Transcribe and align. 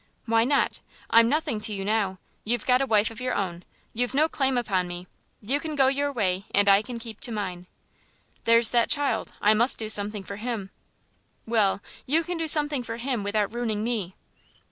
"Why 0.25 0.45
not? 0.45 0.79
I'm 1.11 1.29
nothing 1.29 1.59
to 1.59 1.71
you 1.75 1.85
now; 1.85 2.17
you've 2.43 2.65
got 2.65 2.81
a 2.81 2.87
wife 2.87 3.11
of 3.11 3.21
your 3.21 3.35
own; 3.35 3.63
you've 3.93 4.15
no 4.15 4.27
claim 4.27 4.57
upon 4.57 4.87
me; 4.87 5.05
you 5.43 5.59
can 5.59 5.75
go 5.75 5.89
your 5.89 6.11
way 6.11 6.45
and 6.55 6.67
I 6.67 6.81
can 6.81 6.97
keep 6.97 7.19
to 7.19 7.31
mine." 7.31 7.67
"There's 8.45 8.71
that 8.71 8.89
child. 8.89 9.35
I 9.43 9.53
must 9.53 9.77
do 9.77 9.89
something 9.89 10.23
for 10.23 10.37
him." 10.37 10.71
"Well, 11.45 11.83
you 12.07 12.23
can 12.23 12.39
do 12.39 12.47
something 12.47 12.81
for 12.81 12.97
him 12.97 13.21
without 13.21 13.53
ruining 13.53 13.83
me." 13.83 14.15